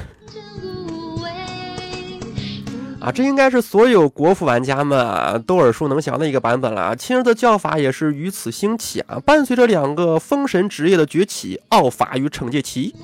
[3.01, 3.11] 啊！
[3.13, 6.95] 这应该是所有国服玩家们都耳熟能详的一个版本了啊。
[6.95, 9.19] 亲儿的叫法也是于此兴起啊！
[9.27, 12.95] 伴随着两个封神职业的崛起，奥法与惩戒旗。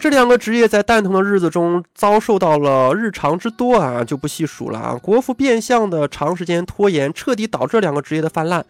[0.00, 4.94] 这两个职业在蛋疼的日子中遭受到了日常之多啊，就不细数了啊。
[5.02, 8.64] 国服变相的长时间拖延，彻底导致两个职业的泛滥，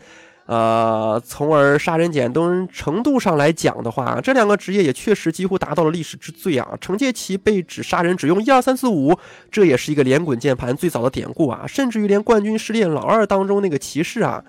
[0.47, 6.67] 呃，从而杀人减吨程度上来讲的话，这两个职业也确实几乎达到了历史之最啊。
[6.81, 9.15] 惩戒旗被指杀人只用一二三四五，
[9.51, 11.67] 这也是一个连滚键盘最早的典故啊。
[11.67, 14.43] 甚至于连冠军失恋老二当中那个骑士啊，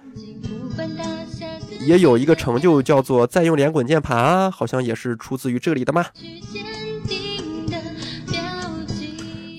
[1.89, 6.05] 也有一个成就叫做再用连滚键盘啊，好像也是出自于这里的嘛。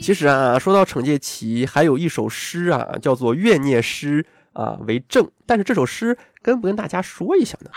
[0.01, 4.25] 其实啊，说到惩戒棋，还有一首诗啊，叫做《怨念诗》
[4.62, 5.29] 啊为证。
[5.45, 7.71] 但是这首诗跟不跟大家说一下呢？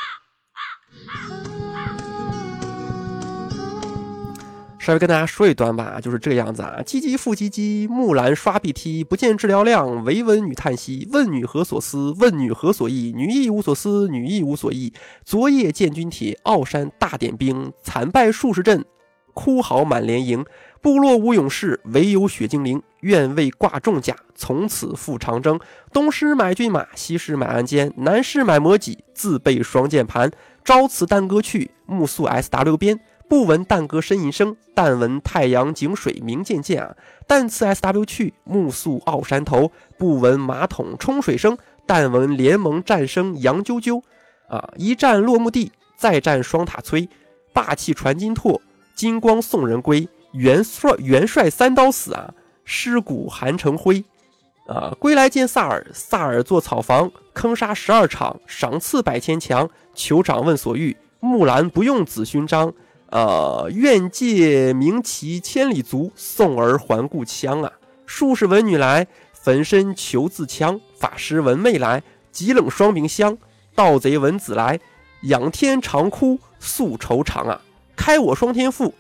[4.84, 6.82] 稍微跟大家说一段吧，就是这个样子啊。
[6.86, 11.08] 唧唧复唧唧，木兰刷碧梯，不见知了亮，唯闻女叹息。
[11.14, 12.14] 问女何所思？
[12.20, 13.14] 问女何所忆？
[13.16, 14.92] 女亦无所思，女亦无所忆。
[15.24, 18.84] 昨夜见军帖，傲山大点兵，惨败数十阵，
[19.34, 20.44] 哭嚎满连营。
[20.82, 22.84] 部落无勇士，唯有雪精灵。
[23.00, 25.58] 愿为挂重甲，从此赴长征。
[25.94, 30.30] 东施买骏马，西施买鞍鞯，南施买魔戟，自备双键盘。
[30.66, 33.00] 朝辞旦歌去，暮宿 S W 边。
[33.34, 36.96] 不闻旦歌呻吟声，但闻太阳井水鸣渐渐啊。
[37.28, 39.72] 旦辞 S W 去，暮宿傲山头。
[39.98, 44.04] 不闻马桶冲水声，但闻联盟战声扬啾啾
[44.48, 44.72] 啊。
[44.78, 47.10] 一战落木地，再战双塔摧。
[47.52, 48.62] 霸气传金柝，
[48.94, 50.08] 金光送人归。
[50.34, 52.32] 元帅元帅三刀死啊，
[52.64, 54.06] 尸骨寒成灰，
[54.68, 54.96] 啊！
[55.00, 59.68] 归来见萨尔，萨尔坐草房，坑杀十二场，赏赐百千强。
[59.96, 62.72] 酋长问所欲，木兰不用紫勋章，
[63.14, 67.72] 呃，愿借名旗千里足，送儿还故乡啊！
[68.08, 73.36] 术士闻女来，焚身求自枪；法师闻妹来，极冷双明香；
[73.76, 74.80] 盗贼闻子来，
[75.26, 77.62] 仰天长哭诉愁长啊！
[77.96, 78.92] 开我双天赋。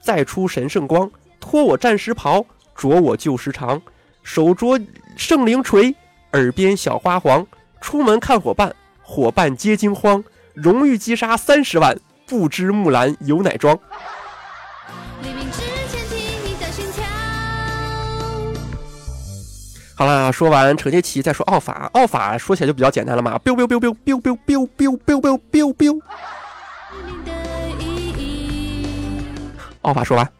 [0.00, 2.42] 再出神圣光，脱我战时袍，
[2.74, 3.78] 着我旧时裳，
[4.22, 4.80] 手着
[5.14, 5.94] 圣灵锤，
[6.32, 7.46] 耳边小花黄。
[7.82, 10.24] 出门看伙伴，伙伴皆惊慌。
[10.54, 11.96] 荣誉击杀三十万，
[12.28, 13.78] 不知木兰有奶装。
[19.96, 21.90] 好啦，说完惩戒旗，再说奥法。
[21.94, 26.00] 奥法说起来就比较简单了嘛，biu biu biu biu biu biu biu biu biu biu biu。
[29.82, 30.37] 奥法说完。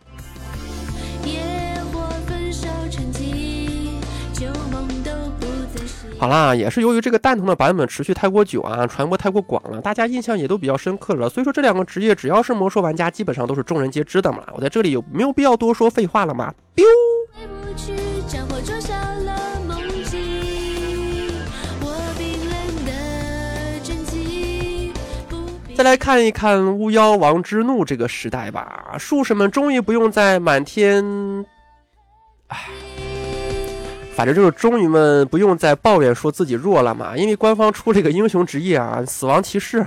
[6.18, 11.28] 好啦，也是由于这个蛋疼的版本持续太过久啊，传播太过广了，大家印象也都比较深刻了。
[11.28, 14.42] 所以说这两个职业，只要是魔兽玩家，基本上都是众人皆知的嘛。
[14.52, 16.84] 我在这里有没有必要多说废话了吗丢。
[25.76, 31.46] 再来看一看巫妖王之怒这个时代吧，术士们终于不用再满天，
[32.48, 32.58] 唉，
[34.18, 39.86] 反正就是终于们不用再抱怨说自己弱了嘛，因为官方出这个英雄职业啊，死亡骑士。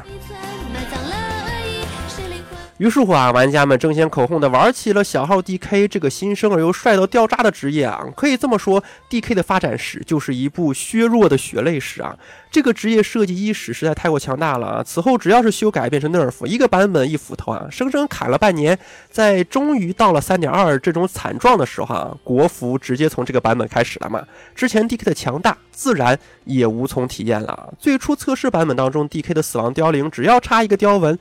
[2.81, 8.03] 于是乎啊，玩家们争先恐后的玩起了小号 DK 这个新生而又帅到掉渣的职业啊。
[8.17, 12.17] 可以这么说，DK 的发展史就是一部削弱的血泪史啊。
[12.49, 14.83] 这个职业设计伊始实在太过强大了啊！
[14.83, 18.75] 此后只要是修改变成 nerf，一个版本一斧头啊，生生砍了半年，
[19.11, 24.25] 在终于到了3.2这种惨状的时候啊，国服直接从这个版本开始了嘛。
[24.55, 27.71] 之前 DK 的强大自然也无从体验了。
[27.77, 31.19] 最初测试版本当中，DK 的死亡凋零只要插一个雕纹。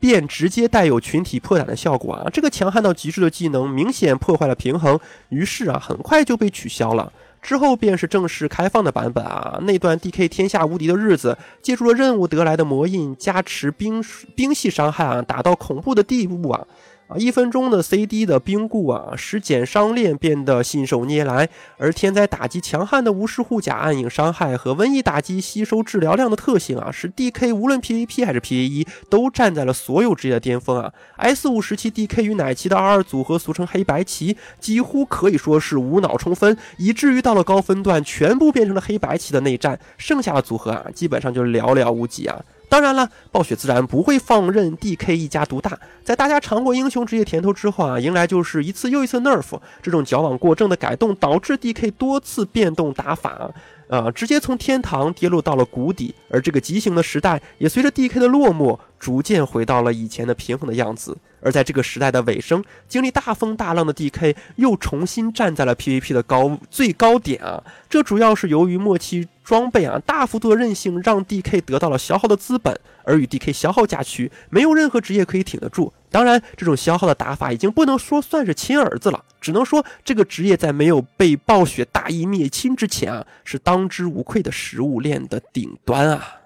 [0.00, 2.28] 便直接带有群体破胆的效果啊！
[2.32, 4.98] 这个强悍到极致的技能明显破坏了平衡，
[5.28, 7.12] 于是啊，很快就被取消了。
[7.42, 14.02] 之后便是正式开放的版本啊，那段 DK 天下无敌的日子，借助了任务得来的魔印加持冰
[14.34, 16.66] 冰系伤害啊，打到恐怖的地步啊！
[17.10, 21.46] 啊，一分钟的 CD 的冰固啊，使减伤链变得信手拈来；
[21.76, 42.40] 而天灾打击强悍的无视护甲暗影伤害和瘟疫打击吸收治疗量的特性啊，使 DK 无论 PVP 还是 PVE 都站在了所有职业的巅峰啊！S 五时期 DK 与奶骑的二二组合，俗称黑白棋，几乎可以说是无脑冲分，以至于到了高分段，全部变成了黑白棋的内战，剩下的组合啊，基本上就寥寥无几啊！
[42.70, 45.76] 当然了，暴雪自然不会放任 DK 一家独大。
[46.04, 49.58] 在大家尝过英雄职业甜头之后啊，迎来就是一次又一次 nerf。
[49.82, 53.50] 这种矫枉过正的改动，导致 DK 多次变动打法，
[53.90, 56.14] 呃，直接从天堂跌落到了谷底。
[56.30, 61.18] 而这个畸形的时代，也随着 DK 的落寞，逐渐回到了以前的平衡的样子。
[61.42, 67.64] 而在这个时代的尾声，经历大风大浪的 DK 又重新站在了 PVP 的高最高点啊！
[67.88, 75.92] 这主要是由于末期装备啊大幅度的韧性，让 DK 得到了消耗的资本，而与 DK 消耗加区，没有任何职业可以挺得住。
[76.10, 86.36] 当然，这种消耗的打法已经不能说算是亲儿子了，只能说这个职业在没有被暴雪大义灭亲之前啊，是当之无愧的食物链的顶端啊！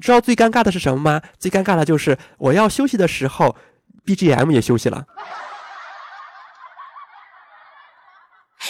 [0.00, 1.22] 知道最尴尬的是什么吗？
[1.38, 3.56] 最尴尬的就是我要休息的时候。
[4.06, 5.04] BGM 也休息了。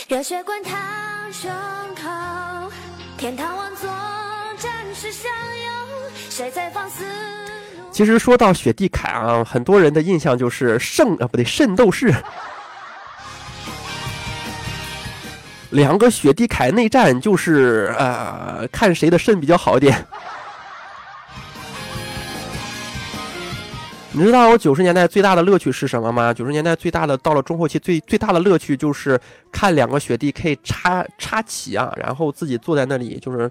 [0.09, 1.51] 热血滚烫胸
[1.95, 2.73] 口，
[3.19, 3.87] 天堂王座
[4.57, 5.31] 战士相，
[6.31, 7.05] 谁在放肆？
[7.97, 12.15] 其实说到雪地凯啊，很多人的印象就是圣啊，不对，圣斗士。
[15.71, 20.07] 两个雪地凯内战，就是呃，看谁的肾比较好一点。
[24.13, 26.35] 你知道我九十年代最大的乐趣是什么吗？
[26.35, 29.19] 九十年代最大的到了中后期最最大的乐趣就是
[29.51, 33.51] 看两个雪地 K 插插旗啊，然后自己坐在那里就是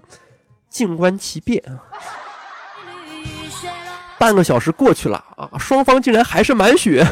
[0.70, 1.60] 静观其变。
[4.18, 7.06] 半个小时过去了啊，双方竟然还是满血。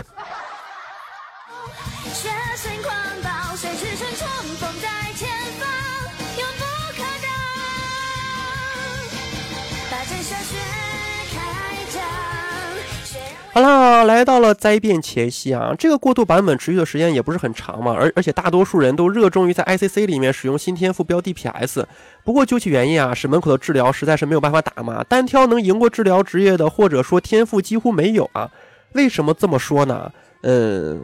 [13.54, 21.84] 好啦，来到了灾变前夕啊，这个过渡版本持续的时间也不是很长嘛，而而且大多数人都热衷于在 ICC 里面使用新天赋标 DPS。
[22.24, 28.50] 不过究其原因啊，是门口的治疗实在是没有办法打嘛，单挑能赢过治疗职业的，或者说天赋几乎没有啊。
[28.94, 30.10] 为什么这么说呢？
[30.42, 31.00] 嗯，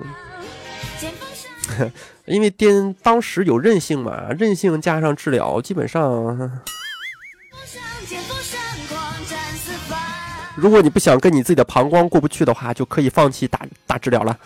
[2.26, 6.60] 因为颠当时有韧性嘛，韧性加上治疗，基本，上
[10.56, 14.36] 如果你不想跟你自己的膀胱过不去的话，就可以放弃打打治疗了。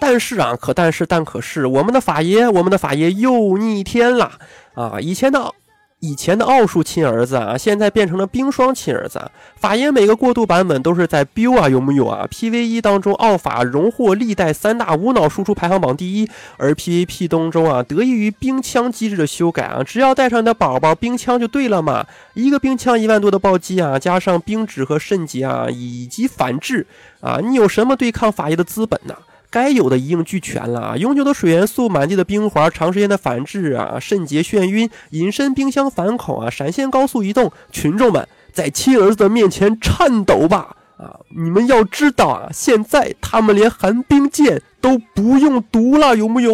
[0.00, 4.32] 但是啊，可但是但可是，我们的法爷，我们的法爷又逆天了
[4.74, 4.98] 啊！
[5.00, 5.52] 以前的
[6.00, 9.30] 以前的奥数亲儿子啊，现在变成了冰霜亲儿子。
[9.56, 22.06] 法爷每个过渡版本都是在 BU 啊，有木有啊？PVE 当中，奥法荣获历代三大无脑输出排行榜第一，而 PVP 当中啊，得益于冰枪机制的修改啊，只要带上你的宝宝，冰枪就对了嘛。
[22.34, 26.86] 一个冰枪一万多的暴击啊，加上冰指和肾结啊，以及反制
[27.20, 29.16] 啊，你有什么对抗法爷的资本呢？
[29.50, 30.96] 该有的一应俱全了啊！
[30.96, 40.76] 永久的水元素、满地的冰环、长时间的反制啊、肾结眩晕、隐身冰箱反恐啊、闪现高速移动，群众们在亲儿子的面前颤抖吧！
[40.98, 46.52] 啊，你们要知道啊，现在他们连寒冰剑都不用读了，有木有？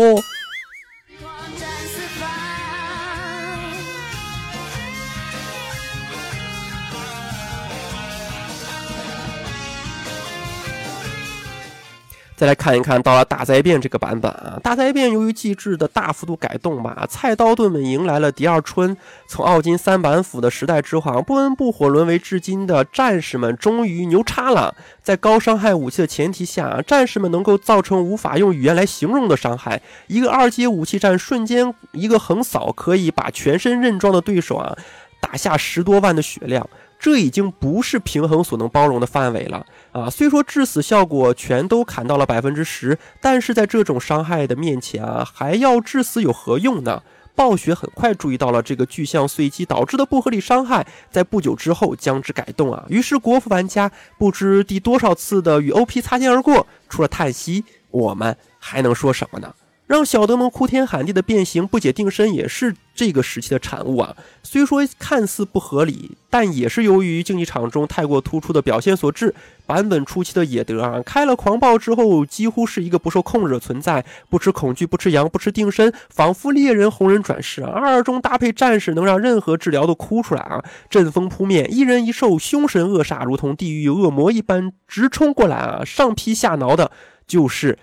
[12.36, 18.96] 再来看一看，到了大灾变这个版本啊，大灾变由于机制的大幅度改动吧，菜刀盾们迎来了第二春。
[19.28, 24.74] 从奥金三板斧的时代之皇，不温不火沦为至今的战士们，终于牛叉了。
[25.00, 29.80] 在高伤害武器的前提下，战士们能够造成无法用语言来形容的伤害。
[30.08, 34.76] 一个二阶武器战，瞬间一个横扫可以把全身刃装的对手啊
[35.20, 36.68] 打下十多万的血量。
[37.04, 40.08] 这已经不是平衡所能包容的范围了啊！
[40.08, 47.02] 虽说致死效果全都砍到了百分之十，但是在这种伤害的面前啊，还要致死有何用呢？
[47.34, 52.82] 暴雪很快注意到了这个巨象碎击导致的不合理伤害，在不久之后将之改动啊。
[52.88, 59.54] 于是国服玩家不知第多少次的与 OP 擦肩而过，除了叹息，我们还能说什么呢？
[59.86, 64.16] 让小德蒙哭天喊地的变形不解定身也是这个时期的产物啊。
[64.42, 69.34] 虽说看似不合理，但也是由于竞技场中太过突出的表现所致。
[69.66, 77.70] 版本初期的野德啊，开了狂暴之后，几乎是一个不受控制的存在，不吃恐惧，不吃羊，不吃定身，仿佛猎人红人转世啊。
[77.70, 80.62] 二中搭配战士，能让任何治疗都哭出来啊。
[80.90, 86.90] 阵风扑面，一人一兽，凶神恶煞，如同地狱恶魔一般直冲过来啊，上劈下挠的，
[87.26, 87.78] 就是。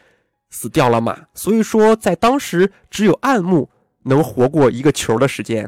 [0.52, 3.72] 死掉了嘛，所以说在当时只有暗木
[4.04, 5.68] 能活过一个球的时间。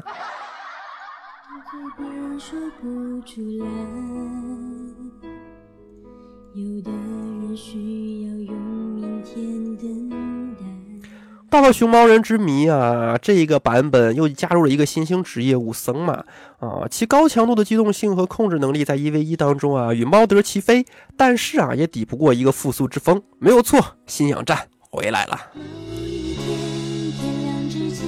[11.50, 16.24] 到了熊猫人之谜啊，这一个版本又加入了一个新兴职业武僧嘛，
[16.58, 20.84] 啊，其高强度的机动性和控制能力在一 v 一当中啊与猫德齐飞，
[21.16, 24.68] 但是啊也抵不过一个复苏之风，没有错，信仰战。
[24.94, 25.40] 回来了。
[25.54, 25.60] 某
[25.92, 28.06] 一天天亮之前，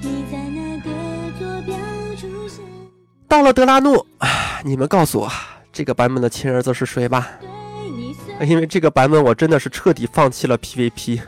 [0.00, 0.90] 你在那个
[1.38, 1.76] 坐标
[2.16, 2.64] 出现。
[3.28, 5.30] 到了德拉诺，啊，你们告诉我
[5.72, 7.28] 这个版本的亲儿子是谁吧？
[8.40, 11.20] 因为这个版本我真的是彻底放弃了 PVP。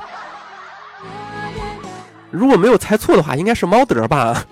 [2.30, 4.44] 如果没有猜错的话，应该是猫德吧？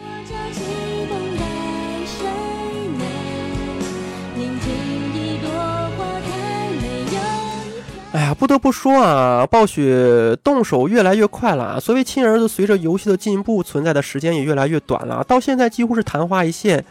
[8.11, 11.80] 哎呀，不得不说啊，暴雪动手越来越快了啊。
[11.80, 16.84] 所谓亲儿子，随着游戏的进步，存在的时间也越来越短了，到现在几乎是昙花一现。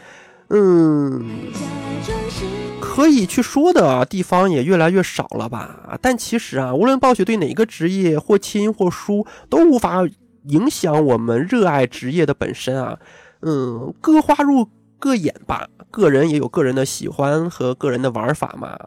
[0.50, 1.52] 嗯，
[2.80, 5.98] 可以去说的地方也越来越少了吧？
[6.00, 10.04] 但其实啊，无论暴雪对哪个职业或亲或疏，都无法
[10.44, 12.96] 影响我们热爱职业的本身啊。
[13.42, 14.68] 嗯，各花入
[15.00, 18.78] 各眼吧，个人也有个人的喜欢和个人的玩法嘛。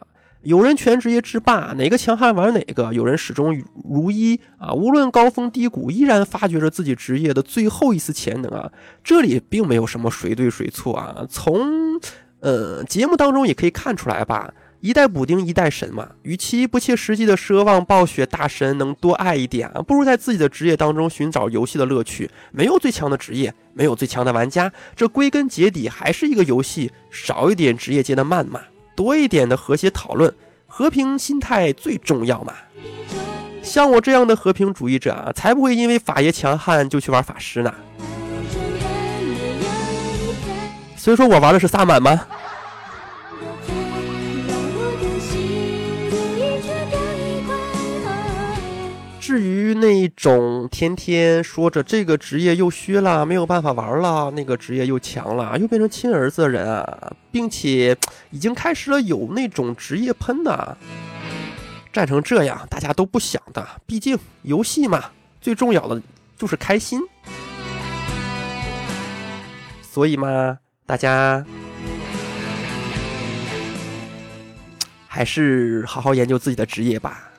[0.42, 8.70] 有人全职业制霸，哪个强悍玩哪个；有人始终如一啊，无论高峰低谷，依然发掘着自己职业的最后一丝潜能啊。
[9.04, 12.00] 这里并没有什么谁对谁错啊，从
[12.40, 14.52] 呃节目当中也可以看出来吧。
[14.80, 16.08] 一代补丁，一代神嘛。
[16.22, 22.28] 与其不切实际的奢望暴雪大神能多爱一点啊，不如在自己的职业当中寻找游戏的乐趣。
[22.50, 28.60] 没有最强的职业，没有最强的玩家，这归根结底还是一个游戏少一点职业间的谩骂，
[28.94, 30.34] 多一点的和谐讨论，
[30.66, 32.52] 和平心态最重要嘛。
[33.62, 37.72] 像我这样的和平主义者啊，才不会因为法爷强悍就去玩法师呢。
[40.96, 42.26] 所以说我玩的是萨满吗？
[49.32, 57.96] 至于那种天天说着这个职业又虚了，没有办法玩了，那个职业又强了，又变成亲儿子的人啊，并且
[58.30, 60.76] 已经开始了有那种职业喷的，
[61.90, 63.66] 战成这样，大家都不想的。
[63.86, 65.02] 毕竟游戏嘛，
[65.40, 65.98] 最重要的
[66.36, 67.00] 就是开心。
[69.80, 71.42] 所以嘛，大家
[75.08, 77.30] 还是好好研究自己的职业吧。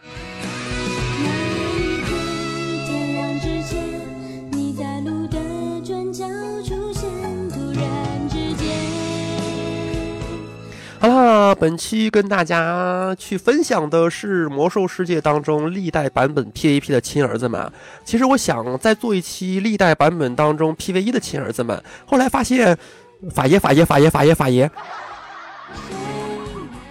[11.03, 17.69] 好了，本期跟大家去分享的是《魔兽世界》当中历代版本 PVP 的亲儿子们。
[18.05, 22.77] 其实我想再做一期历代版本当中 PVE 的亲儿子们，后来发现，
[23.31, 24.71] 法爷法爷法爷法爷法爷，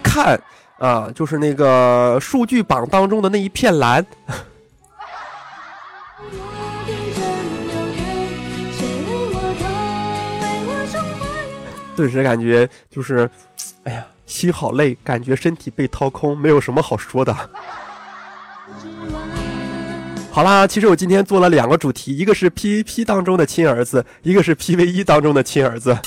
[0.03, 0.39] 看
[0.77, 4.05] 啊，就是那个数据榜当中的那一片蓝。
[11.95, 13.29] 顿时感觉就是
[13.83, 17.35] 哎呀，心好累，感觉身体被掏空，没有什么好说的。
[20.31, 25.97] 好啦，其实我今天做了两个主题，一个是 PVP 当中的亲儿子，一个是 PVE 当中的亲儿子。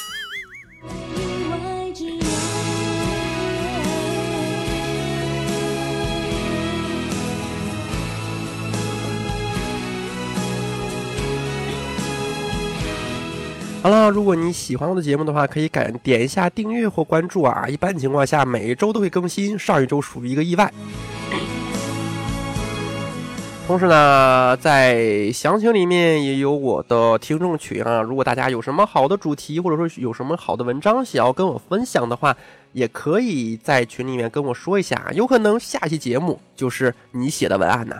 [13.86, 17.66] 好了，如果你喜欢我的节目的话，可以感点一下订阅或关注啊。
[17.68, 20.68] 一般情况下，每一周都会更新，上一周属于一个意外。
[23.68, 28.02] 同时呢，在详情里面也有我的听众群啊。
[28.02, 32.36] 如果大家有什么好的主题，或者说有什么好的文章想要跟我分享的话，
[32.72, 37.94] 也可以在群里面跟我说一下，有可能下期节目就是你写的文案呢。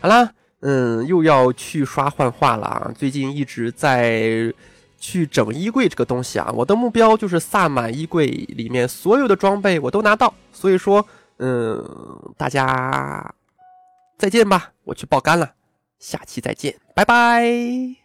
[0.00, 0.32] 好啦，
[0.66, 2.90] 嗯，又要去刷幻化了啊！
[2.96, 4.50] 最近一直在
[4.98, 11.06] 去整衣柜这个东西啊，我的目标就是萨满衣柜里面所有的装备我都拿到，所以说，
[11.36, 11.84] 嗯，
[12.38, 13.34] 大家
[14.16, 15.52] 再见吧，我去爆肝了，
[15.98, 18.03] 下期再见，拜拜。